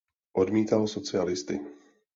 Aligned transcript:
Odmítal 0.41 0.83
socialisty. 0.95 1.55